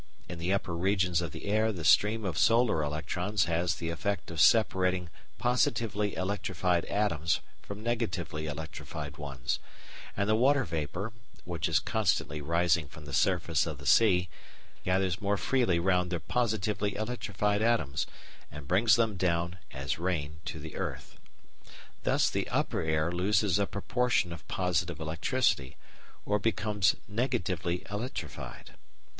In 0.27 0.39
the 0.39 0.51
upper 0.51 0.73
regions 0.75 1.21
of 1.21 1.31
the 1.31 1.45
air 1.45 1.71
the 1.71 1.85
stream 1.85 2.25
of 2.25 2.35
solar 2.35 2.81
electrons 2.81 3.43
has 3.45 3.75
the 3.75 3.91
effect 3.91 4.31
of 4.31 4.41
separating 4.41 5.11
positively 5.37 6.15
electrified 6.15 6.85
atoms 6.85 7.39
from 7.61 7.83
negatively 7.83 8.47
electrified 8.47 9.17
ones, 9.17 9.59
and 10.17 10.27
the 10.27 10.33
water 10.33 10.63
vapour, 10.63 11.13
which 11.45 11.69
is 11.69 11.77
constantly 11.77 12.41
rising 12.41 12.87
from 12.87 13.05
the 13.05 13.13
surface 13.13 13.67
of 13.67 13.77
the 13.77 13.85
sea, 13.85 14.27
gathers 14.83 15.21
more 15.21 15.37
freely 15.37 15.77
round 15.77 16.09
the 16.09 16.19
positively 16.19 16.95
electrified 16.95 17.61
atoms, 17.61 18.07
and 18.51 18.67
brings 18.67 18.95
them 18.95 19.17
down, 19.17 19.59
as 19.71 19.99
rain, 19.99 20.39
to 20.45 20.57
the 20.59 20.77
earth. 20.77 21.19
Thus 22.05 22.27
the 22.27 22.49
upper 22.49 22.81
air 22.81 23.11
loses 23.11 23.59
a 23.59 23.67
proportion 23.67 24.33
of 24.33 24.47
positive 24.47 24.99
electricity, 24.99 25.77
or 26.25 26.39
becomes 26.39 26.95
"negatively 27.07 27.85
electrified." 27.91 28.71